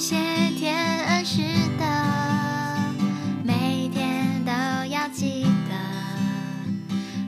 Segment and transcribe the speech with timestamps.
[0.00, 0.16] 谢
[0.56, 1.42] 天恩师
[1.78, 1.84] 的，
[3.44, 4.50] 每天都
[4.90, 5.76] 要记得。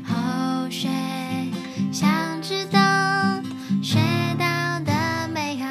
[0.09, 0.89] 后学
[1.93, 2.81] 想知道，
[3.83, 3.99] 学
[4.39, 5.69] 到的美好。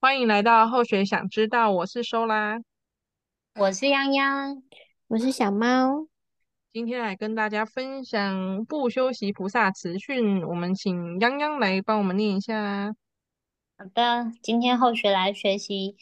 [0.00, 2.60] 欢迎来到后学想知道，我是收啦，
[3.56, 4.62] 我是泱泱，
[5.08, 6.06] 我是小猫。
[6.72, 12.94] 今天来跟大家分享不修习菩萨慈训，我们请泱泱来帮我们念一下。
[13.80, 15.96] 好的，今天后学来学习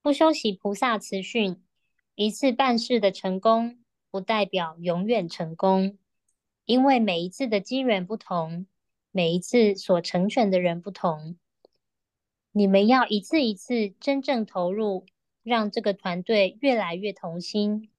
[0.00, 1.60] 不休息菩萨慈训。
[2.14, 5.98] 一次办事的成功，不代表永远成功，
[6.66, 8.68] 因为每一次的机缘不同，
[9.10, 11.36] 每一次所成全的人不同。
[12.52, 15.06] 你们要一次一次真正投入，
[15.42, 17.90] 让这个团队越来越同心。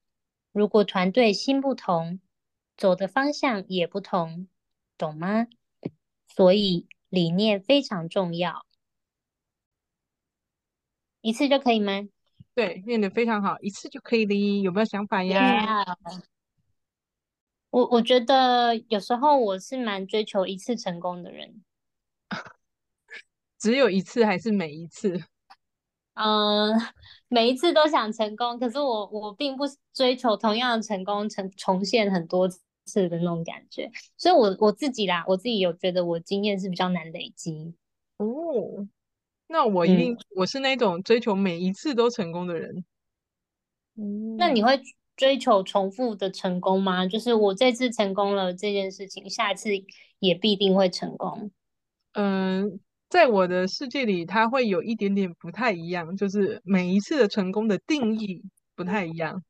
[0.53, 2.21] 如果团队心不同，
[2.77, 4.47] 走的方向也不同，
[4.97, 5.47] 懂吗？
[6.29, 8.65] 所以理念非常重要。
[11.21, 12.01] 一次就可以吗？
[12.55, 14.33] 对，念得非常好，一次就可以的。
[14.63, 16.23] 有没有想法呀？Yeah.
[17.69, 21.63] 我我觉得有时候我是蛮追求一次成功的人。
[23.59, 25.23] 只有一次还是每一次？
[26.15, 26.73] 嗯，
[27.29, 32.49] 每一次都想成功，可是我我并不追求同样的成功，重重现很多
[32.85, 33.91] 次的那种感觉。
[34.17, 37.73] 所以我，我我自己啦，我自己有觉得我经验是比较难累积。
[38.17, 38.87] 哦，
[39.47, 42.83] 那我一定、嗯、我是那种追求每一次都成功的人。
[43.95, 44.81] 嗯，那你会
[45.15, 47.05] 追求重复的成功吗？
[47.07, 49.69] 就是我这次成功了这件事情，下次
[50.19, 51.51] 也必定会成功。
[52.13, 52.79] 嗯。
[53.09, 58.41] 在我的世界里，它会有一点点不太一样，就是每一次的成功的定义
[58.75, 59.43] 不太一样。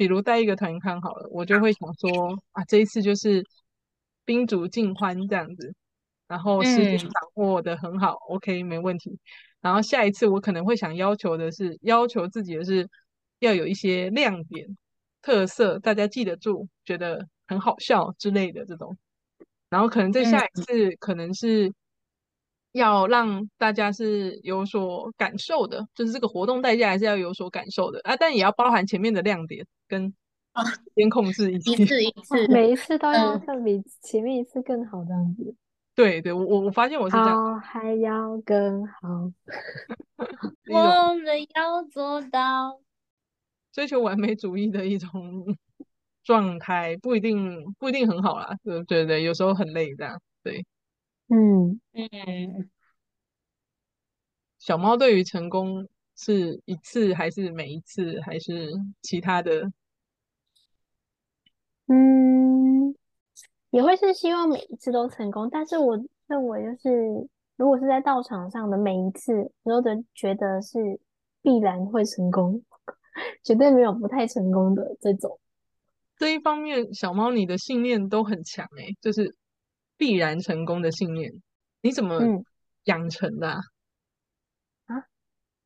[0.00, 3.44] 比如带一个团康好了，我就会想说啊，这一次就是
[4.24, 5.74] 宾主尽欢这样子，
[6.26, 9.18] 然后时间掌握的很好，嗯，OK，没问题。
[9.60, 12.88] 然后下一次我可能会想要求的是，要求自己的是
[13.40, 14.74] 要有一些亮点、
[15.20, 18.96] 特色，大家记得住，觉得很好笑之类的这种。
[19.68, 21.70] 然后可能在下一次可能是。
[22.72, 30.14] 要让大家是有所感受的，就是这个活动代价还是要有所感受的啊，但也要包含前面的亮点跟
[30.52, 30.62] 啊，
[30.94, 35.42] 边控制一次一次，一次每一次都要更比前面一次更好这样子。
[35.44, 35.56] 嗯、
[35.94, 39.30] 对对，我我发现我是这样，好还要更好，
[40.70, 42.80] 我们要做到
[43.72, 45.44] 追求完美主义的一种
[46.22, 50.64] 状态，不一定不一定很好啦，对对对，有时候很累这样，对。
[51.28, 52.68] 嗯嗯，
[54.58, 55.86] 小猫对于成功
[56.16, 59.70] 是一次还是每一次还是其他的？
[61.92, 62.94] 嗯，
[63.70, 71.00] 也会是希望每一次都成功，但是我认为就是如果是在道场上的每一次，我都觉得是
[71.42, 72.62] 必然会成功，
[73.42, 75.40] 绝对没有不太成功的这种。
[76.16, 79.34] 这一方面，小猫你的信念都很强诶、欸，就是。
[80.00, 81.30] 必然成功的信念，
[81.82, 82.18] 你怎么
[82.84, 83.60] 养成的啊？
[84.86, 85.04] 嗯、啊？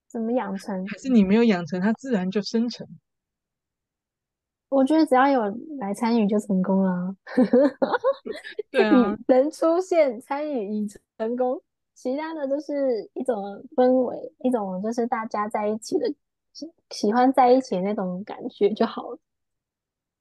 [0.08, 0.84] 怎么养成？
[0.88, 2.84] 还是你没有养成，它自然就生成？
[4.74, 5.42] 我觉得只要有
[5.78, 7.16] 来参与就成功了。
[8.70, 11.60] 对啊， 能出现参与已成功，
[11.94, 16.12] 其他的都是一种氛围，一种就是大家在一起的
[16.52, 19.18] 喜喜欢在一起的那种感觉就好了。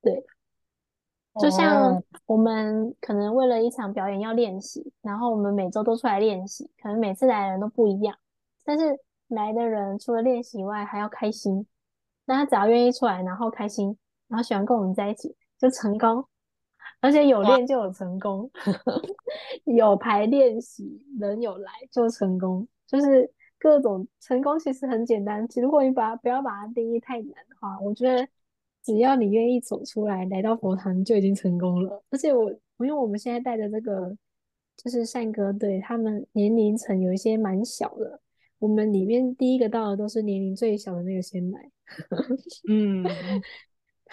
[0.01, 0.25] 对。
[1.41, 8.15] 就像我们可能为了一场表演要练习，然后我们每周都出来练习，可能每次来的人都不一样，
[8.63, 8.99] 但是
[9.29, 11.65] 来的人除了练习以外还要开心，
[12.25, 13.97] 那他只要愿意出来，然后开心，
[14.33, 16.25] 然后喜欢跟我们在一起，就成功。
[16.99, 18.49] 而且有练就有成功，
[19.66, 25.47] 有排练习，人有来就成功，就是各种成功其实很简单。
[25.47, 28.27] 其实如果你把不要把它定义太难的话，我觉得。
[28.85, 32.03] 只要你愿意走出来，来到佛堂就已经成功了。
[32.09, 34.13] 而且我，因为我们现在带的这个
[34.75, 38.19] 就是善歌队，他们年龄层有一些蛮小的。
[38.59, 41.71] 我们里面第一个到的都是年龄最小的那个先来。
[42.68, 43.06] 嗯，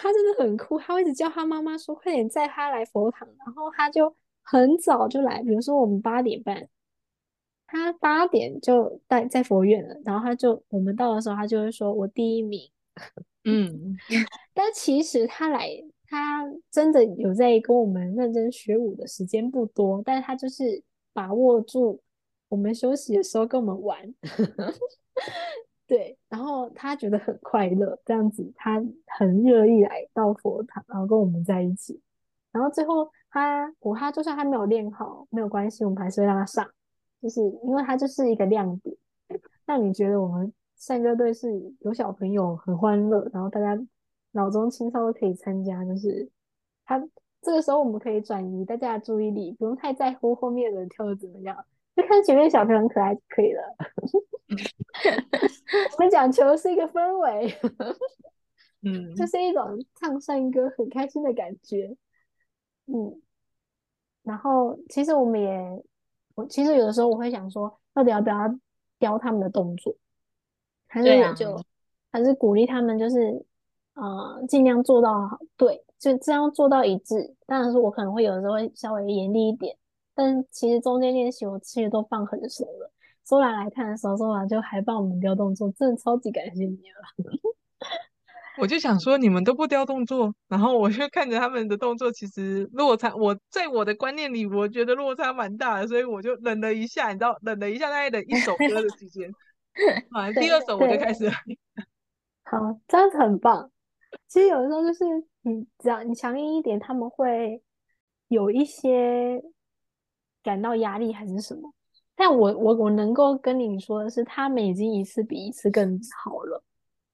[0.00, 6.69] 他真的很酷，他会一直叫他妈妈说：“快点载他来佛堂。”然后他就很早就来，比如说我们八点半，
[7.67, 9.94] 他八点就在在佛院了。
[10.05, 12.70] 然后他就我们到的时候，他就会说：“我第一名。”
[13.44, 13.97] 嗯，
[14.55, 15.69] 但其实他来，
[16.06, 20.82] 他真的有在跟我们认真学舞的时间不多，但是他就是
[21.12, 22.03] 把握住
[22.49, 24.14] 我们休息的时候跟我们玩，
[25.90, 32.00] 对，然后他觉得很快乐，这样子他很乐意来到佛堂，然后跟我们在一起，
[32.52, 36.64] 然后最后他我他就算他没有练好没有关系，我们还是会让他上，
[37.20, 38.96] 就是因为他就是一个亮点，
[39.66, 43.76] 让你觉得我们善歌队是有小朋友很欢乐，然后大家
[44.31, 46.31] 脑中青少都可以参加，就是
[46.84, 47.04] 他
[47.43, 51.64] 这个时候我们可以转移大家的注意力，不用太在乎后面的人跳的怎么样，
[52.00, 53.62] 就看前面小朋友很可爱就可以了。
[55.97, 57.55] 我们讲求是一个氛围，
[58.82, 61.97] 嗯， 就是一种唱山歌很开心的感觉，
[62.87, 63.20] 嗯。
[64.23, 65.82] 然后其实我们也，
[66.35, 68.37] 我其实有的时候我会想说，到底要不要
[68.99, 69.96] 雕他们的动作，
[70.87, 71.62] 还是我就、啊、
[72.12, 73.44] 还是鼓励他们，就是
[73.94, 77.35] 呃尽量做到，对，就这样做到一致。
[77.46, 79.75] 当然是我可能会有的时候会稍微严厉一点，
[80.14, 82.92] 但其实中间练习我其实都放很熟了。
[83.24, 87.34] 苏兰来看的时候，苏兰就还帮我们雕动作，真的超级感谢你了。
[88.58, 99.32] 我就想说，你们都不雕动作，然后我就看着他们的动作，其实落差，我在我的观念里，我觉得落差蛮大的，所以我就忍了一下，你知道，忍了一下，大概等一首歌的时间，
[100.12, 101.32] 啊，第二首我就开始了。
[102.42, 102.58] 好，
[102.88, 103.70] 真的很棒。
[104.26, 105.04] 其实有的时候就是
[105.42, 107.62] 你只要你强硬一点，他们会
[108.28, 109.40] 有一些
[110.42, 111.72] 感到压力还是什么。
[112.16, 116.62] 但我我我能够跟你说的是，他们已经一次比一次更好了。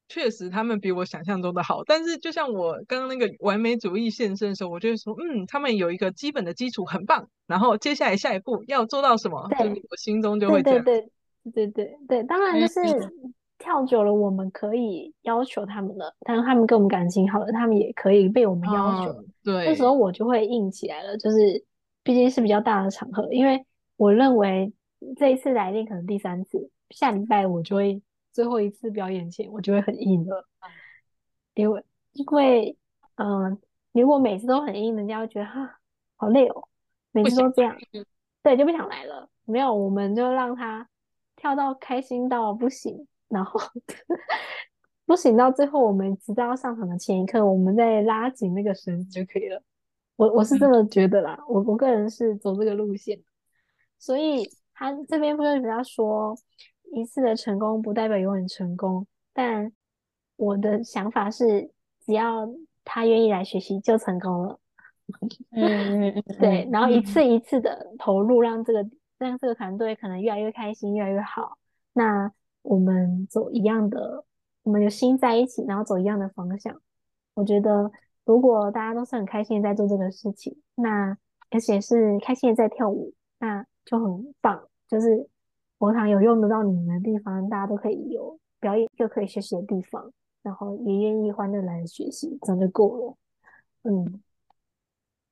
[0.08, 1.82] 确实，他们比我想象中的好。
[1.84, 7.28] 但是，就像我刚刚那个完美主义现身的时候，我就会说，嗯，他们有一个基本的基础很棒。
[7.46, 9.48] 然后，接下来下一步要做到什么？
[9.50, 10.84] 对，就是、我心中就会这样。
[10.84, 11.10] 对对
[11.52, 12.80] 对对对对，当然就是
[13.58, 19.10] 跳久了，我们可以要求他们了，但是他们跟我们感情好了，他们也可以被我们要求。
[19.12, 21.64] 嗯、对，那时候我就会硬起来了，就是
[22.06, 23.66] 毕竟是比较大的场合，因为
[23.98, 24.72] 我认为
[25.16, 28.00] 这一次来练可能第三次，下礼拜我就会。
[28.32, 30.46] 最后一次表演前，我就会很硬了，
[31.54, 31.82] 因为
[32.12, 32.76] 因为
[33.14, 33.58] 嗯，
[33.92, 35.78] 如果每次都很硬，人家会觉得哈
[36.16, 36.68] 好累哦，
[37.12, 37.74] 每次都这样，
[38.42, 39.30] 对，就不想来了。
[39.46, 40.86] 没有，我们就让他
[41.34, 43.58] 跳到开心到不行，然后
[45.06, 49.62] 不行到最后，我们直到上场的前一刻，我们再拉紧那个绳子就可以了。
[50.16, 53.22] 我我是这么觉得啦，我我个人是走这个路线，
[53.98, 56.36] 所以他这边不是比较说。
[56.92, 59.04] 一次的成功不代表永远成功，
[59.34, 59.72] 但
[60.36, 61.68] 我的想法是，
[62.06, 62.48] 只要
[62.84, 64.60] 他愿意来学习，就成功了。
[65.50, 71.58] 嗯嗯对，然后一次一次的投入，让这个让这个团队可能越来越开心，越来越好。
[71.92, 72.32] 那
[72.62, 74.24] 我们走一样的，
[74.62, 76.80] 我们有心在一起，然后走一样的方向。
[77.34, 77.90] 我觉得，
[78.26, 81.16] 如果大家都是很开心的在做这个事情，那
[81.48, 85.26] 而且是开心的在跳舞，那就很棒，就是。
[85.78, 90.10] 佛堂有用得到你们的地方，大家都可以有表演就可以学习的地方，
[90.42, 93.16] 然后也愿意欢乐来学习，这样就够了。
[93.82, 94.22] 嗯，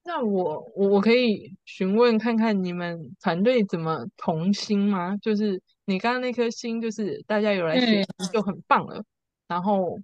[0.05, 5.17] 那我我我可以询问看看你们团队怎么同心吗？
[5.17, 9.05] 就是你刚刚那颗心，就是大家有来学习就很棒了，嗯、
[9.49, 9.99] 然后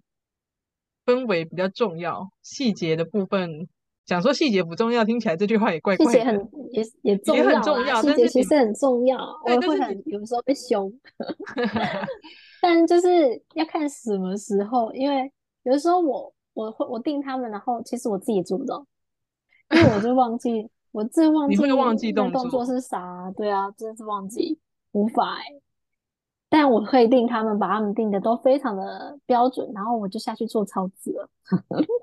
[1.11, 3.69] 氛围比较重要，细节的部分。
[4.07, 6.13] 想说细节不重要，听起来这句话也怪怪的。
[6.13, 9.19] 细节很也 也重要，也很重要，细节其实很重要。
[9.45, 10.93] 我会很有时候被凶，
[12.61, 15.31] 但就是要看什么时候，因为
[15.63, 18.85] 有的时候我我会我定他们，然后其实我自己也做不到，
[19.77, 23.31] 因为我就忘记，我自忘记，你会忘记动作，动作是啥？
[23.37, 24.59] 对啊，真的是忘记，
[24.93, 25.45] 无法哎。
[26.51, 31.31] 但我可以定他们，把他们定的都非常的标准，然后我就下去做操子了。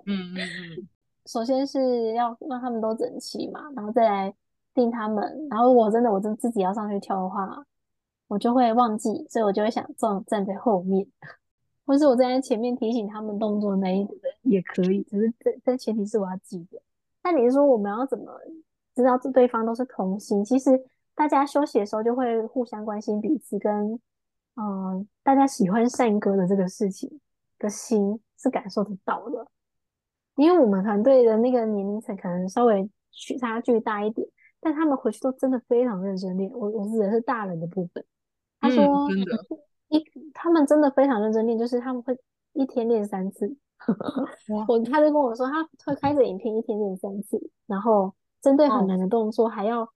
[0.05, 0.87] 嗯嗯嗯。
[1.27, 4.33] 首先是要让他们都整齐嘛，然后再来
[4.73, 5.47] 定他们。
[5.49, 7.65] 然后如果真的我真自己要上去跳的话，
[8.29, 11.05] 我就会忘记，所以我就会想站站在后面，
[11.85, 14.13] 或是我站在前面提醒他们动作那一个
[14.43, 15.03] 也可以。
[15.03, 16.81] 只是这这前提是我要记得。
[17.23, 18.31] 那你是说我们要怎么
[18.95, 20.45] 知道这对方都是同心？
[20.45, 20.81] 其实
[21.13, 23.99] 大家休息的时候就会互相关心彼此，跟
[24.57, 27.19] 嗯大家喜欢善歌的这个事情
[27.59, 29.47] 的心是感受得到的。
[30.35, 32.87] 因为我们团队的那个年龄层可能稍微
[33.39, 34.27] 差距大一点，
[34.59, 36.51] 但他们回去都真的非常认真练。
[36.51, 38.03] 我我指的是大人的部分。
[38.59, 39.17] 他说，嗯、
[39.89, 42.15] 一他们真的非常认真练，就是他们会
[42.53, 43.55] 一天练三次。
[44.67, 49.89] 我他就跟我说，他会开着影片一天练三次，然后针对很难的动作还要、哦、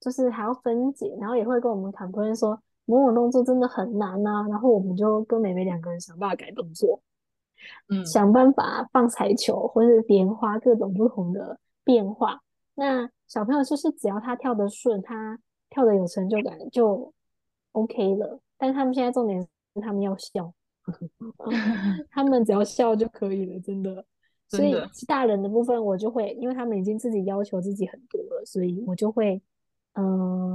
[0.00, 7.00] 就是还要分解，然后也会跟我们谈，不会说某某动作真的很难啊，然后我们就跟美美两个人想办法改动作。
[7.88, 12.42] 嗯，想办法放彩球或者是莲花各种不同的变化。
[12.74, 15.38] 那小朋友就是只要他跳得顺，他
[15.70, 17.10] 跳得有成就感就
[17.72, 18.38] OK 了。
[18.58, 20.52] 但是他们现在重点是他们要笑，
[22.10, 24.04] 他们只要笑就可以了，真的。
[24.46, 24.74] 所以
[25.08, 29.40] 大人的部分我就会，因为他们已经自己要求自己很多了，所以我就会
[29.94, 30.04] 嗯、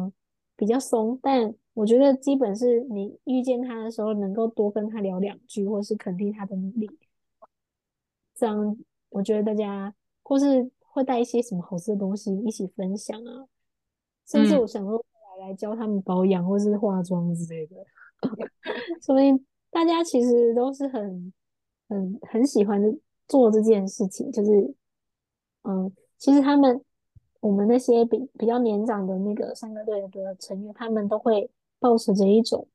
[0.03, 0.13] 呃、
[0.55, 6.89] 比较松，但我觉得基本是你遇见他的时候，能够多跟他聊两句，或是肯定他的努力，
[8.35, 13.47] 这样我觉得大家或是会带一些什么好吃的东西一起分享啊，
[14.27, 15.01] 甚至我想说
[15.39, 17.77] 来来教他们保养或是化妆之类的，
[18.99, 19.31] 所以
[19.71, 21.31] 大家其实都是很
[21.87, 22.81] 很很喜欢
[23.25, 24.75] 做这件事情，就是
[25.63, 26.83] 嗯，其实他们。
[27.41, 32.67] 我们那些比比较年长的那个三个队的成员，他们都会抱持着一种，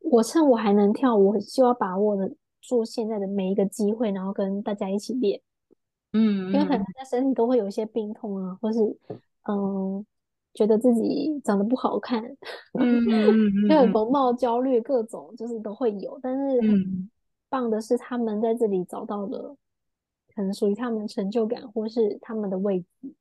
[0.00, 5.40] 我趁我还能跳舞，我就要把握的做现在的每一个机会，然后跟大家一起练。
[6.12, 8.80] 嗯，因为可能大家身体都会有一些病痛啊，或是
[9.48, 10.04] 嗯，
[10.54, 12.24] 觉得自己长得不好看，
[12.80, 13.04] 嗯，
[13.68, 16.18] 因为容貌焦虑，各种就是都会有。
[16.22, 17.10] 但是很
[17.48, 19.56] 棒的是，他们在这里找到了
[20.34, 23.14] 可能属于他们的成就感，或是他们的位置。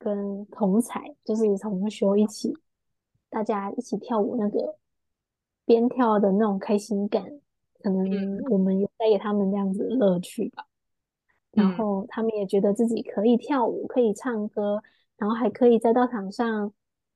[0.00, 2.56] 跟同才就是同学一起，
[3.30, 4.76] 大家一起跳舞，那个
[5.64, 7.24] 边跳的那种开心感，
[7.82, 8.04] 可能
[8.50, 10.66] 我们有带给他们这样子的乐趣吧。
[11.52, 11.64] 嗯。
[11.64, 14.82] 然后他们也觉得自己可以跳舞，可以唱歌，
[15.16, 16.72] 然后还可以在道场上，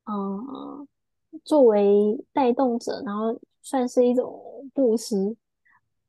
[0.06, 0.86] 嗯，
[1.44, 5.36] 作为带动者，然后算是一种布施，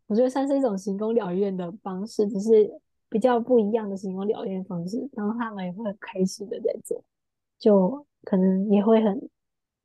[0.07, 2.79] 我觉得算是一种行宫疗院的方式，只是。
[3.09, 6.99] 比较不一样的行宫疗愈方式，然后他们也会很开心的在做，
[7.59, 9.29] 就可能也会很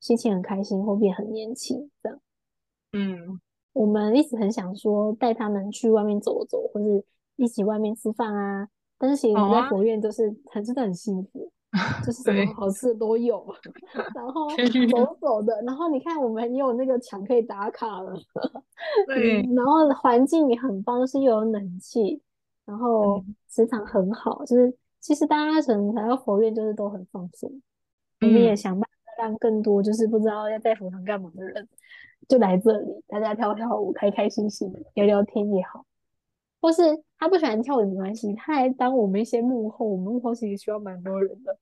[0.00, 2.20] 心情很开心，会变很年轻这样。
[2.92, 3.40] 嗯，
[3.72, 7.04] 我们一直很想说带他们去外面走走，或是
[7.36, 8.68] 一起外面吃饭啊。
[8.98, 11.50] 但是其实我们在佛院就是很真的很幸福，
[12.04, 13.46] 就是什么好吃的都有，
[14.14, 14.48] 然后
[14.90, 18.12] 走走的，然后你看我们也有那个墙可以打卡了，
[19.06, 22.20] 对，然后环境也很棒，就是又有冷气。
[22.64, 27.50] 然后磁场很好，就是其实大家可能来到佛院就是都很放松。
[28.20, 28.87] 我们也想办法
[29.18, 31.68] 让更多就是不知道要在佛堂干嘛的人
[32.26, 35.84] 就来这里，大家跳跳舞，开开心心，聊聊天也好。
[36.60, 36.82] 或是
[37.18, 41.58] 他不喜欢跳舞没关系，他来当我们一些幕后，我们幕后其实需要蛮多人的。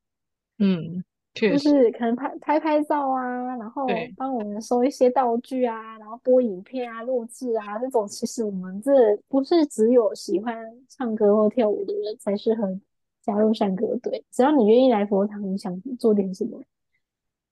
[0.58, 1.02] 嗯。
[1.38, 3.86] 就是可能拍拍拍照啊，然后
[4.16, 8.08] 帮我们收一些道具啊，然后播影片啊、录制啊这种。
[8.08, 8.90] 其实我们这
[9.28, 10.56] 不是只有喜欢
[10.88, 12.80] 唱歌或跳舞的人才适合
[13.20, 14.24] 加入善歌队。
[14.30, 16.58] 只要你愿意来佛堂，你想做点什么，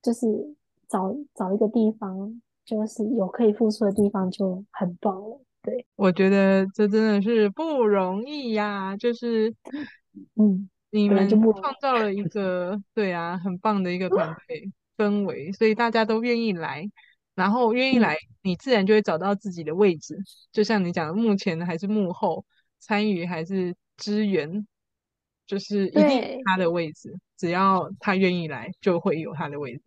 [0.04, 0.54] 就是
[0.88, 5.40] 找找一个地方，就是有可以付出的地方就很棒了。
[5.62, 9.52] 对，我觉得这真的是不容易呀、啊，就是
[10.36, 10.68] 嗯。
[10.90, 16.88] 你们创造了一个对啊，很棒的一个团队氛围，所以大家都愿意来，
[17.34, 20.16] 然后愿意来，你自然就会找到自己的位置。
[20.52, 22.44] 就像你讲的，目前还是幕后
[22.78, 24.64] 参与还是支援，
[25.48, 29.82] 就是一定他的位置，只要他愿意来，就会有他的位置。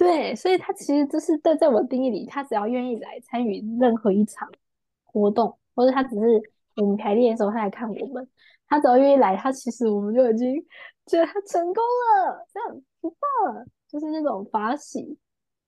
[0.00, 4.48] 对，所以他其实就是在在我定义里，他只要愿意来参与任何一场
[5.04, 6.42] 活动，或者他只是
[6.76, 8.26] 我们排练的时候，他来看我们。
[8.66, 10.54] 他只要愿意来，他其实我们就已经
[11.04, 15.18] 觉得他成功了，这样不棒了，就是那种法喜，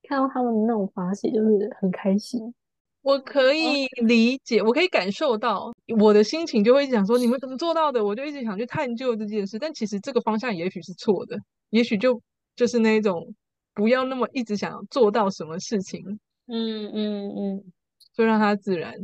[0.04, 2.54] 看到他们的那种法喜，就是很开心。
[3.02, 8.02] 我可以理解，哦、我可以感受到，我的心情就会想说，你们怎么做到的？
[8.02, 11.36] 我就一直想去探究这件事，但其实这个方向也许是错的，
[11.70, 12.22] 也许就
[12.54, 13.34] 就是那种
[13.74, 17.72] 不要那么一直想做到什么事情，嗯嗯嗯，
[18.14, 18.94] 就让它自然。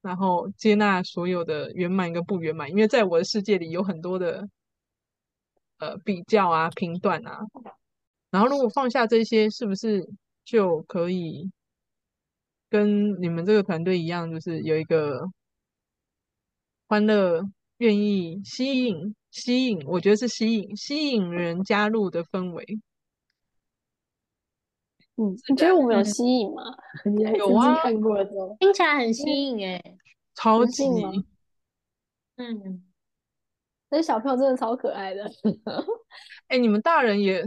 [0.00, 4.48] 然后接纳所有的圆满跟不圆满，因为在我的世界里有很多的
[5.78, 7.40] 呃比较啊、评断啊。
[8.30, 10.08] 然后如果放下这些，是不是
[10.44, 11.50] 就可以
[12.70, 15.28] 跟你们这个团队一样，就是有一个
[16.86, 17.42] 欢乐、
[17.78, 22.64] 愿意吸引、吸引，我觉得是吸引、吸引人加入的氛围。
[25.20, 26.62] 嗯，你觉得我们有吸引吗？
[27.36, 29.98] 有啊，看过之后听起来很吸引哎、欸，
[30.34, 30.84] 超级。
[32.36, 32.84] 嗯，
[33.90, 35.24] 那小朋友真的超可爱的。
[36.46, 37.44] 哎、欸，你们大人也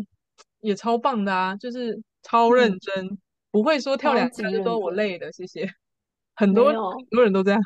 [0.60, 3.18] 也超棒的啊，就是超认真，嗯、
[3.52, 5.66] 不会说跳两下就说我累的，谢谢。
[6.36, 7.62] 很多很多人都这样。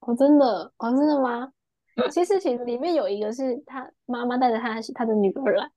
[0.00, 0.72] 哦，真的？
[0.78, 1.52] 哦，真的吗？
[2.10, 5.70] 其实其实里面有一个是他妈妈带着他他的女儿来。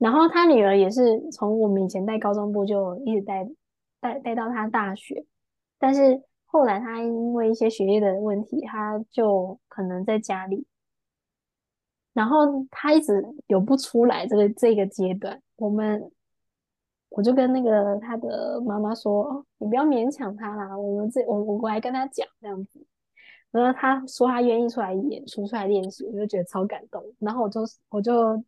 [0.00, 3.46] 然后他女儿也是从我们以前带高中部就一直带
[4.00, 5.26] 带带到他大学，
[5.78, 10.64] 但是后来他因为一些学业的问题，他就可能在家里，
[12.14, 16.10] 然后他一直有不出来这个这个阶段，我们
[17.10, 22.86] 我就跟那个他的妈妈说，哦，你不要勉强他啦，我们这我我来跟他讲这样子，
[23.50, 28.42] 然后他说他愿意出来演出出来练习，我就觉得超感动，然后我就我就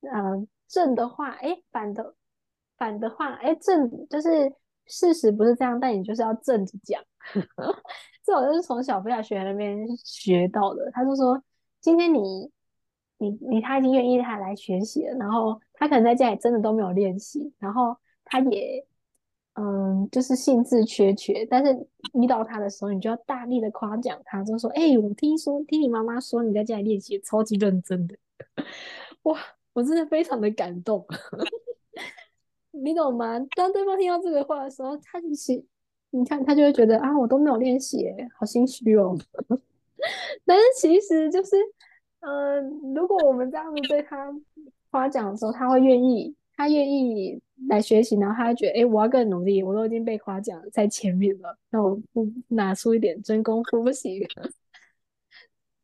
[0.00, 0.48] 嗯。
[0.68, 2.14] 正的话，哎，反的，
[2.76, 4.52] 反的话，哎，正就是
[4.86, 7.02] 事实不是这样，但你就是要正着讲。
[8.24, 10.90] 这我就是从小飞亚学那边学到的。
[10.92, 11.42] 他就说，
[11.80, 12.50] 今天你
[13.16, 18.86] 你你他已经愿意他来学习了，然后他可能在家里真的都没有练习，然后他也。
[19.60, 21.74] 嗯，就是兴致缺缺，但是
[22.12, 28.16] 遇到他的时候，你就要大力的夸奖他，就说：“哎、我听说听你妈妈说你在家里练习超级认真的，
[29.24, 29.36] 哇，
[29.78, 31.06] 我真的非常的感动，
[32.72, 33.38] 你懂吗？
[33.54, 35.64] 当对方听到这个话的时候，他其实
[36.10, 38.04] 你看他就会觉得啊，我都没有练习，
[38.36, 39.16] 好心虚哦。
[40.44, 41.54] 但是其实就是，
[42.18, 44.34] 嗯，如果我们这样子对他
[44.90, 46.34] 夸奖的时候，他会愿意。
[46.56, 54.20] 他愿意来学习，然后他会觉得，哎、我要更努力，我都已经被夸奖在前面了，那我不拿出一点真功夫不行？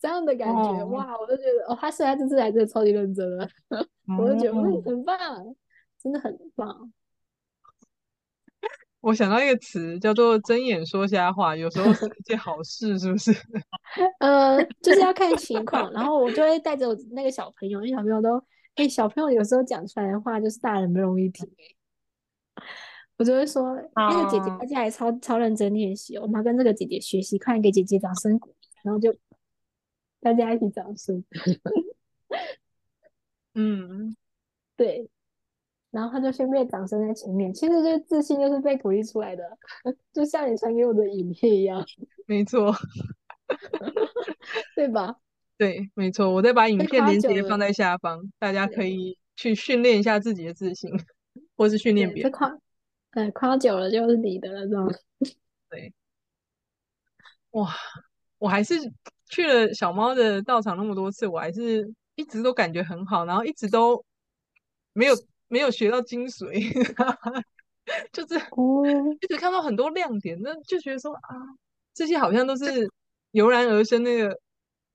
[0.04, 3.86] 这样的感觉，哦、哇，我都觉得，哦，他是来这次来真的超级认真了，哦、
[4.20, 5.56] 我就觉得，嗯，很棒，
[5.98, 6.92] 真的很棒。
[9.00, 13.32] 我想到一个词叫做“睁眼说瞎话”，有时候是一件好事，是不是？
[14.20, 18.36] 呃，就是要看情况，然后我就会带着我那个小朋友，因为小朋友都。
[18.74, 21.48] 哎、欸，小朋友有时候讲出来的话，就是大人不容易听。
[23.16, 24.24] 我就会说，那、oh.
[24.24, 29.14] 个姐姐在家里超超认真练习，我们要跟这个姐姐学习，快点给姐姐掌声鼓励，然后就
[30.24, 31.22] 大家一起掌声。
[33.54, 34.16] 嗯，
[34.74, 35.08] 对。
[35.90, 39.44] 然后他就先被掌声在前面，其实这自信就是被鼓励出来的，
[40.12, 41.86] 就像你传给我的影片一样。
[42.26, 42.74] 没错，
[44.74, 45.14] 对吧？
[45.56, 50.90] 对，没错，我再把影片连接放在下方，大家可以去训练一下自己的自信，
[51.54, 52.32] 或是训练别人。
[52.32, 52.58] 夸，
[53.12, 54.92] 对，夸久了就是你的了，这种。
[55.70, 55.94] 对，
[57.52, 57.72] 哇，
[58.38, 58.74] 我还是
[59.34, 64.04] 去了小猫的道场那么多次，我还是一直都感觉很好，然后一直都
[64.92, 65.14] 没有
[65.48, 66.52] 没有学到精髓，
[68.12, 68.34] 就是
[69.20, 71.36] 一直看到很多亮点，那就觉得说啊，
[71.92, 72.88] 这些好像都是
[73.32, 74.38] 油然而生那个。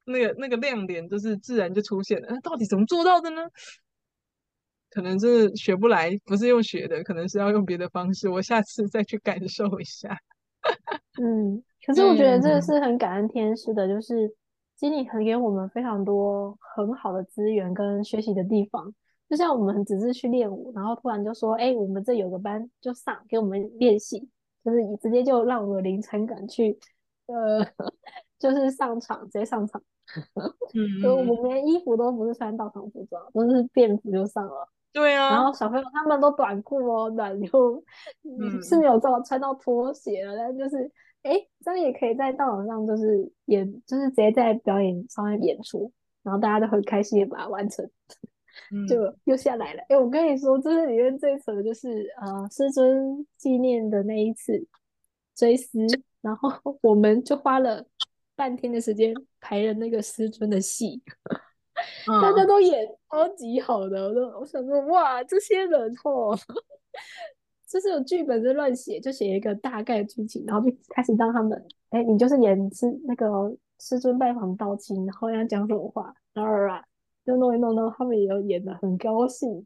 [0.06, 3.44] 那个那个亮点就是自然就出现了，那到底怎么做到的呢？
[4.90, 8.28] 可能是学不来，不是用学的，可能是要用别的方式。
[8.28, 10.18] 我下次再去感受一下。
[11.22, 14.34] 嗯，可是我觉得这个是很感恩天师的，嗯、就是
[14.76, 18.94] 经理很给我们非常多很好的资源跟学习的地方。
[19.30, 24.28] 就像我们只是去练舞，然后突然就说：“哎、欸，我们这有个班就上，给我们练习。”
[24.66, 26.78] 就是你直接就让我们凌晨赶去，
[27.28, 27.64] 呃，
[28.40, 29.82] 就是上场，直接上场。
[30.74, 34.68] 嗯，就我们连衣服都不是穿道场服装，都是便服就上了。
[34.92, 37.84] 对啊，然后小朋友他们都短裤哦，短 裤，
[38.24, 40.92] 嗯，是没有这种穿到拖鞋了，但就是，
[41.24, 45.92] 哎，这样也可以在道场上就是演，就是直接在表演上面演出，
[46.24, 47.90] 然后大家都很开心的把它完成，
[48.72, 49.84] 嗯、就又下来了。
[49.90, 54.66] 哎，我跟你说，这是里面最扯的就是呃师尊纪念的那一次
[55.36, 55.80] 追思，
[56.22, 56.50] 然后
[56.82, 57.86] 我们就花了。
[58.36, 61.04] 半天的时间排了那个师尊的戏，
[62.08, 66.40] 嗯、大家都演超级好的，我都我想说哇，这些人哦，
[67.70, 76.84] 就是有剧本就乱写，就写一个大概的剧情，然后就开始让他们，哎，你就是演师那个师尊拜访道亲，然后要讲什么话，然后啊，
[77.26, 79.64] 就弄一弄，他们也有演的很高兴，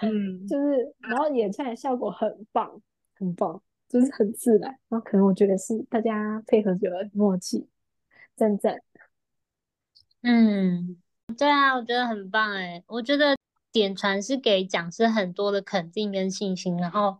[0.00, 2.80] 嗯， 就是然后演出来效果很棒，
[3.16, 3.60] 很棒。
[3.88, 7.68] 就是很自然，然后可能我觉得是大家配合的默契，
[8.34, 8.80] 赞赞。
[10.22, 10.96] 嗯，
[11.36, 13.36] 对啊，我觉得很棒哎，我觉得
[13.72, 17.18] 点传是给讲师很多的肯定跟信心，然后，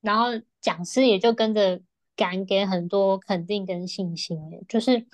[0.00, 0.26] 然后
[0.60, 1.80] 讲师也就跟着
[2.16, 5.06] 敢给很多肯定跟信心，就是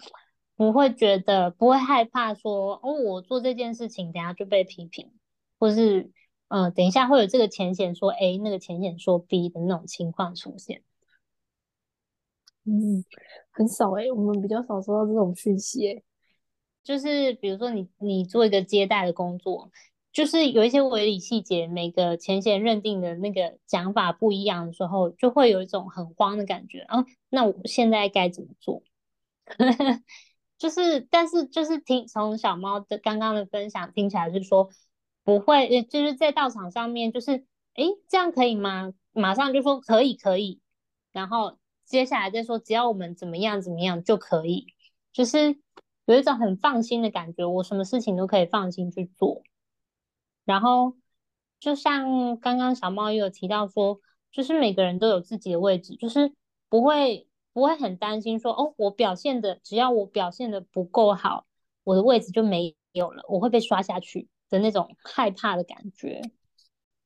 [0.57, 5.13] 不会觉得不会害怕说哦，我做这件事情等下就被批评，
[5.59, 6.11] 或是。
[6.55, 10.83] 嗯，等一下会有这个浅显说 A，那个浅显说 B 的那种情况出现。
[12.65, 13.03] 嗯，
[13.51, 16.05] 很少诶、欸，我们比较少收到这种讯息诶。
[16.85, 19.71] 就是比如说你你做一个接待的工作，
[20.13, 26.81] 就是有一些微理细节，每个浅显认定的那个讲法不一样的时候，就会有一种很慌的感觉。
[26.89, 28.83] 哦，那我现在该怎么做？
[30.59, 34.71] 就是，但是就是听从小猫的刚刚的分享听起来是说。
[35.25, 38.93] 不会，就是在道场上面，就是，诶，这样可以吗？
[39.13, 40.61] 马上就说可以，可以，
[41.13, 44.67] 然后接下来再说，只要我们怎么样怎么样就可以，
[45.13, 45.57] 就是
[46.07, 49.45] 有一种很放心的感觉，我什么事情都可以放心去做。
[50.45, 50.97] 然后，
[51.61, 54.01] 就像刚刚小猫也有提到说，
[54.31, 56.33] 就是每个人都有自己的位置，就是
[56.69, 61.47] 不会不会很担心说，哦，我表现的，只要我表现的不够好，
[61.85, 64.29] 我的位置就没有了，我会被刷下去。
[64.51, 66.21] 的那种害怕的感觉，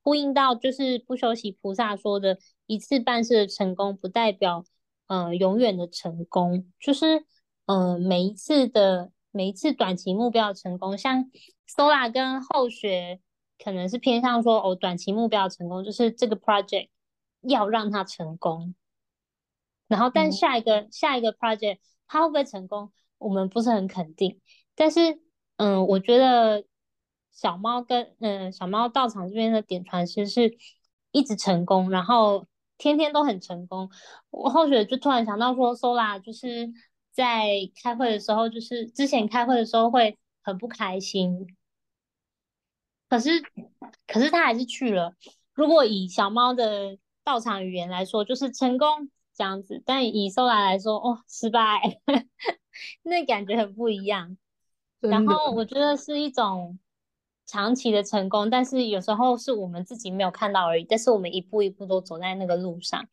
[0.03, 4.65] 呼应到就是不休息菩萨说的，一次办事的成功不代表
[5.07, 7.25] 呃永远的成功，就是
[7.67, 11.31] 呃每一次的每一次短期目标的成功，像
[11.69, 13.21] Sola 跟后学
[13.63, 16.89] 可能是偏向说哦短期目标成功，就是这个 project
[17.43, 18.75] 要让它成功，
[19.89, 24.41] 然后但下一个、嗯、下一个 project 它会不会成功，我们不是很肯定，
[24.75, 25.13] 但是
[25.57, 26.65] 嗯、呃、我觉得。
[27.39, 30.57] 小猫跟嗯，小猫道场这边的点传师是
[31.11, 32.47] 一直成功，然后
[32.79, 33.91] 天天都很成功。
[34.31, 36.73] 我后学就突然想到说，Sola 就是
[37.13, 37.47] 在
[37.83, 41.56] 开会的时候，就是之前开会的时候会很不开心，
[43.09, 43.31] 可是
[44.07, 45.15] 可是他还是去了。
[45.55, 52.01] 如果以小猫的到场语言来说，就是成功这样子，但以 Sola 来说，哦，失败，
[53.03, 54.37] 那感觉很不一样。
[55.01, 56.79] 然后我觉得是一种。
[57.49, 60.83] 长期的成功，但是有时候是我们自己没有看到而已。
[60.83, 63.07] 但是我们一步一步都走在那个路上，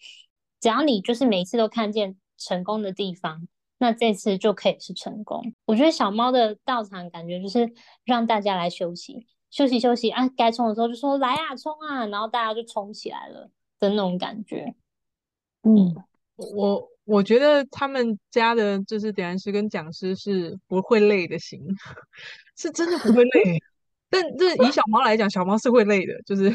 [0.59, 5.53] 只要你就是每一次都看见成功的地方，那这次就可以是成功。
[5.65, 7.71] 我觉得小猫的到场感觉就是
[8.05, 14.73] 让大家来休息，休息休息啊，该冲的时候就说来啊，冲啊，然后大家就冲起来了的那种感觉。
[15.61, 15.93] 嗯，
[16.55, 21.63] 我我觉得他们家的就是点燃师跟讲师是不会累的型，
[22.57, 23.59] 是真的不会累。
[24.09, 26.49] 但这以小猫来讲，小猫是会累的，就是，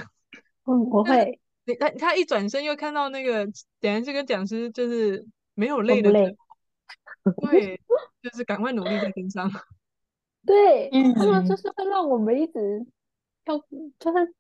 [0.65, 1.39] 嗯，我会。
[1.67, 3.47] 你他他一转身又看到那个
[3.79, 6.35] 点燃师跟讲师，就是没有累的，累
[7.43, 7.81] 对，
[8.23, 9.49] 就是赶快努力在跟上。
[10.46, 12.87] 对，他们就是会让我们一直
[13.46, 13.59] 要，
[13.98, 14.35] 就是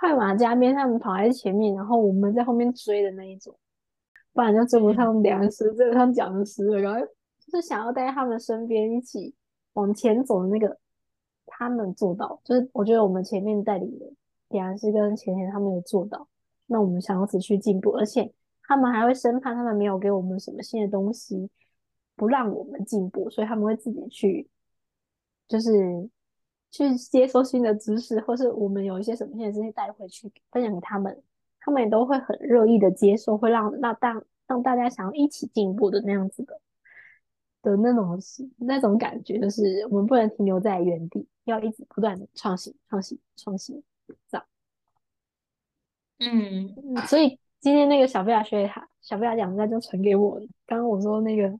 [0.00, 3.54] 快马加鞭，他们跑在前面，然后我们在后面追的那一种，
[4.32, 6.78] 不然就追不上点燃师，追不上讲师了。
[6.78, 9.34] 然后就是想要待在他们身边，一起
[9.74, 10.78] 往前走的那个。
[11.54, 14.06] 他们做到，就是我觉得我们前面代理的
[14.48, 16.26] 点燃师跟前田他们有做到，
[16.66, 21.50] 那我们想要持续进步，而且他们还会生怕他们没有给我们什么新的东西，
[22.16, 24.48] 不让我们进步，所以他们会自己去，
[25.52, 26.08] 就是
[26.70, 31.22] 去接收新的知识，或是我们有一些什么新的知识带回去分享给他们，
[31.60, 36.58] 他们也都会很乐意的接受，会让让大让大家想要一起进步的那样子的。
[37.60, 38.18] 的那种
[38.56, 43.80] 那种感觉，就是我们不能停留在原地，要一直不断的创新、创新、创新，
[44.28, 44.44] 这样。
[46.18, 46.74] 嗯，
[47.06, 51.56] 所以今天那个小贝亚学他，小贝亚讲家就传给我，刚刚我说那个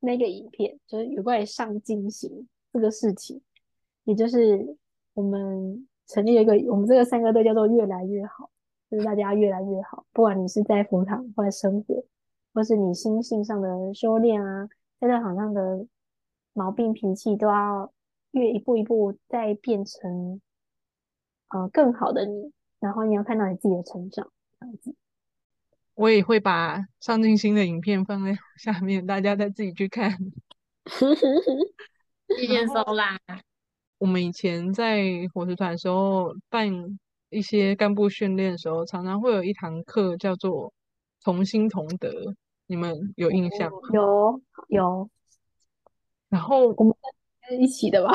[0.00, 3.40] 那个影片，就是有关于上进心这个事情，
[4.04, 4.76] 也就是
[5.14, 8.50] 我们成立了一个，我们这个三个队叫做越来越好，
[8.90, 12.04] 就是大家越来越好，不管你是在佛堂或者生活，
[12.52, 14.68] 或是你心性上的修炼啊。
[15.00, 15.86] 在这场上的
[16.52, 17.92] 毛病脾气都要
[18.32, 20.40] 越一步一步再变成
[21.48, 24.94] 呃更好的你，然后你要看到你自己的成长，这样子。
[25.94, 30.12] 我也会把上进心的影片放在 下面，大家再自己去看。
[32.28, 33.16] 谢谢 Sola。
[33.98, 36.68] 我们以前在伙食团的时候办
[37.30, 40.72] 一些干部训练的时候，常常会有一堂课叫做
[41.22, 42.34] 同心同德。
[42.66, 43.78] 你们有印象吗？
[43.92, 45.08] 有有，
[46.28, 46.94] 然后我们
[47.48, 48.12] 是一起的吧？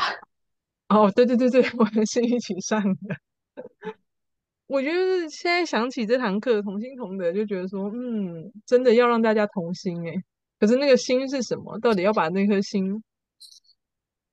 [0.89, 3.15] 哦，对对对对，我们是一起上的。
[4.67, 10.21] 我觉得现在想起这堂课同心同德，就觉得说，嗯，真的要让大家同心诶。
[10.60, 11.80] 可是那个心是什么？
[11.80, 13.02] 到底要把那颗心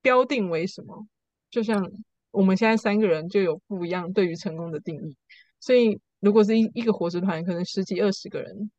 [0.01, 1.07] 标定为什么？
[1.49, 1.91] 就像
[2.31, 5.15] 我们现在三个人就有不一样对于成功的定义。
[5.59, 8.71] 所以如果是一一个伙食团，可能十几二十个人。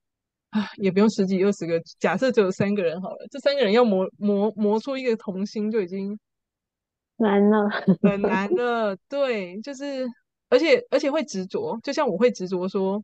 [0.50, 3.18] 啊，也不用十几二十个，假设只有三个人好了。
[3.30, 6.18] 这三个人要磨磨磨出一个同心，就已经
[7.18, 7.68] 难了，
[8.02, 8.96] 很难 了。
[9.08, 10.04] 对，就是，
[10.48, 13.00] 而且而且会执着，就像我会执着说，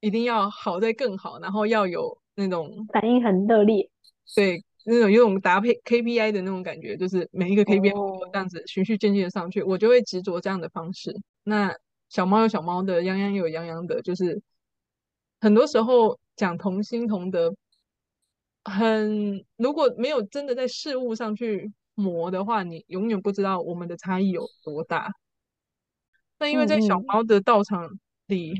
[0.00, 3.90] 一定要好再更好，然后要有那种反应很热烈，
[4.34, 11.14] 对，那种有种搭配 KPI 的那种感觉，就是每一个 KPI 都这样子循序渐进的上去，我就会执着这样的方式。
[11.44, 11.74] 那
[12.08, 14.40] 小猫有小猫的，泱泱有泱泱的，就是。
[15.40, 17.52] 很多时候讲同心同德，
[18.62, 25.10] 很如果没有真的在事物上去磨的话，你永远不知道我们的差异有多大。
[26.38, 27.88] 那因为在小猫的道场
[28.28, 28.52] 里，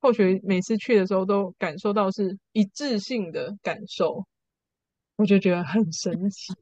[0.00, 4.24] 或许每次去的时候都感受到是一致性的感受，
[5.18, 6.54] 我就觉得很神奇。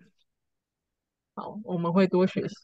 [1.35, 2.55] 好，我们会多学习。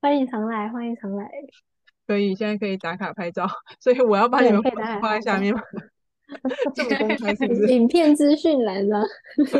[0.00, 1.30] 欢迎常来，欢迎常来。
[2.04, 3.48] 可以，现在可以打卡拍照，
[3.78, 4.60] 所以我要把你们
[5.00, 5.62] 放在下面吗？
[6.74, 7.68] 这么公开是不是？
[7.72, 9.06] 影片资讯栏了。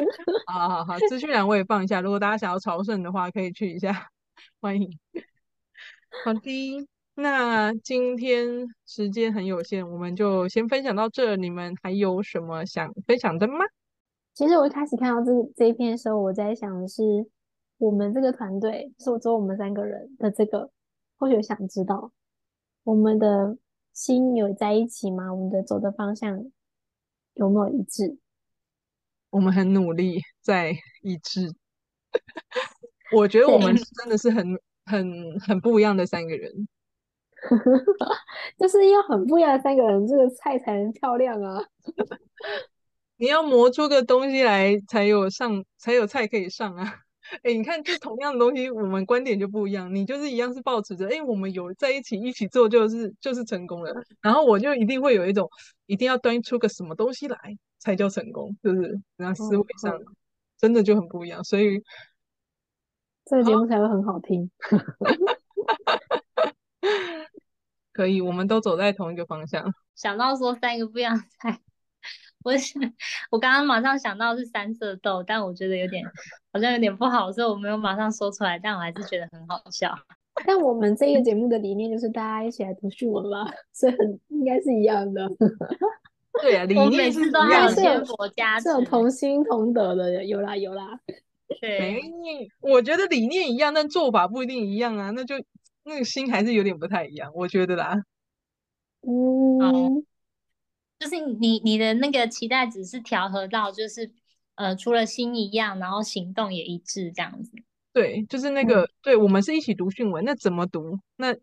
[0.53, 2.01] 好好好，资讯栏我也放一下。
[2.01, 4.11] 如果大家想要朝圣的话，可以去一下，
[4.61, 4.99] 欢迎。
[6.25, 6.89] 好的，
[7.21, 11.35] 那今天时间很有限，我们就先分享到这。
[11.35, 13.65] 你们还有什么想分享的吗？
[14.35, 17.03] 其实我一开始看到这这一篇的时候，我在想的是，
[17.79, 20.71] 我们这个团队，是我只有我们三个人的这个，
[21.17, 22.13] 或许想知道
[22.85, 23.59] 我们的
[23.93, 25.35] 心有在一起吗？
[25.35, 26.49] 我们的走的方向
[27.35, 28.17] 有没有一致？
[29.31, 31.53] 我们很努力在一致。
[33.13, 34.57] 我觉得我们真的是很。
[34.91, 36.67] 很很不一样的三个人，
[38.59, 41.63] 就是要很不一样的三个人，这个菜才能漂亮啊！
[43.17, 46.95] 你要磨出个东西来，才有上，才有菜可以上啊！
[47.45, 49.95] 哎，你看，这同样的东西，我们观点就不一样。
[49.95, 53.95] 你就是一样是抱持着，哎，我们有在一起一起做，就是就是成功了。
[54.23, 55.49] 然后我就一定会有一种，
[55.87, 57.39] 一定要端出个什么东西来
[57.79, 59.99] 才叫成功，就是然后思维上
[60.59, 61.83] 真的就很不一样，所以。
[63.31, 64.51] 这个节目才会很好听，
[67.99, 69.75] 可以，我们都走在同一个方向。
[69.97, 71.59] 想到说三个不一样的菜，
[72.45, 72.53] 我
[73.33, 76.05] 我刚刚马上想到是三色豆，但我觉得有点
[76.53, 79.93] 好像有点不好，所以我没有马上说出来，但我还是觉得很好笑。
[80.47, 85.29] 但我们这个节目的理念就是大家一起来读序文吧，所以很应该是一样的。
[86.41, 91.01] 对啊，理念是一样的，是有同心同德的，有啦有啦。
[91.61, 92.01] 对，
[92.61, 95.11] 我觉得理念一样，但做法不一定一样啊。
[95.11, 95.35] 那就
[95.89, 97.97] 那个心还是有点不太一样，我觉得啦。
[99.01, 100.05] 嗯，
[100.99, 104.11] 就是你你的那个期待只是调和到，就是
[104.57, 107.53] 呃，除了心一样，然后行动也一致这样子。
[107.93, 110.99] 对，就是那个，嗯、对，我们是一起读讯文，那怎么读？
[111.17, 111.35] 那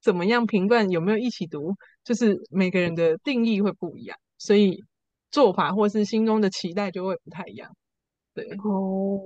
[0.00, 1.74] 怎么样评断有没有一起读？
[2.04, 4.84] 就是每个人的定义会不一样，所以
[5.30, 7.74] 做法或是心中的期待就会不太一样。
[8.34, 9.20] 对，哦。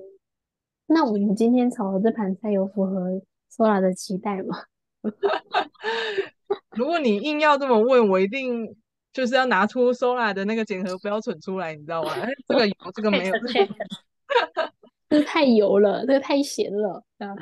[0.87, 3.21] 那我们今天炒的这盘菜有符合
[3.59, 4.63] Sola 的期待吗？
[6.77, 8.77] 如果你硬要这么问，我一定
[9.13, 12.13] 就是要拿出 Sola 的那个检核标准出来，你知道吗？
[12.47, 13.35] 这个有，这个没有，
[15.11, 17.35] 这个太油了，这个太咸了，啊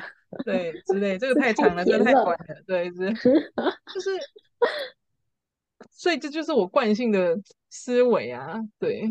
[0.43, 3.13] 对，之类，这个太长了，这个太短了，对，是，
[3.93, 4.09] 就是，
[5.91, 9.03] 所以这就是我惯性的思维啊，对，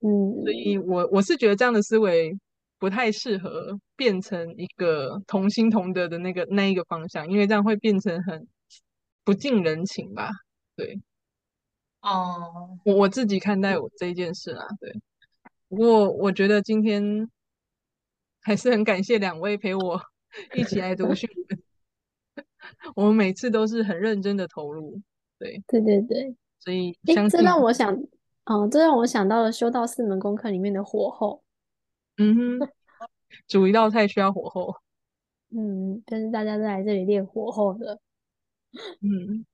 [0.00, 2.38] 嗯，所以我我是觉得这样的思维。
[2.80, 8.48] 不太适合变成一个同心同德的那个那一个方向，因为这样会变成很
[9.22, 10.30] 不近人情吧？
[10.74, 10.98] 对，
[12.00, 14.98] 哦，我我自己看待我这一件事啊，对。
[15.68, 17.28] 不过我觉得今天
[18.40, 20.00] 还是很感谢两位陪我
[20.56, 21.28] 一起来读训，
[22.96, 24.98] 我们每次都是很认真的投入，
[25.38, 27.94] 对，对对对，所以诶，这让我想，
[28.46, 31.42] 哦，这让我想到了修道四门功课里面的火候。
[32.22, 32.68] 嗯哼，
[33.48, 34.76] 煮一道菜需要火候。
[35.56, 37.98] 嗯，但是大家都来这里练火候的。
[39.00, 39.46] 嗯，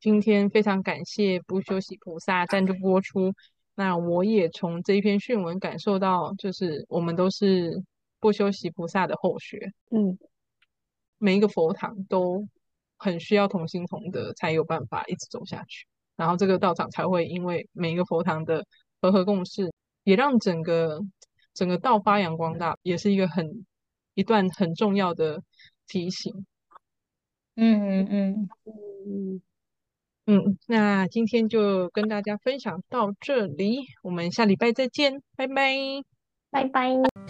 [0.00, 3.32] 今天非常感谢不休息菩萨赞助播出。
[3.74, 7.82] 那我也从这一篇训文感受到，就是我们都是
[8.20, 9.72] 不休息菩萨的后学。
[9.90, 10.18] 嗯，
[11.16, 12.46] 每一个佛堂都
[12.98, 15.86] 很需要同心同德，才有办法一直走下去。
[16.16, 18.64] 然后这个道场才会因为每一个佛堂的
[19.00, 21.00] 和合共事，也让整个。
[21.54, 23.64] 整个道发扬光大，也是一个很
[24.14, 25.42] 一段很重要的
[25.86, 26.44] 提醒。
[27.56, 28.48] 嗯嗯嗯
[29.06, 29.42] 嗯
[30.26, 35.74] 嗯，那今天就跟大家分享到这里，我们下礼拜再见，拜拜，
[36.50, 37.23] 拜拜。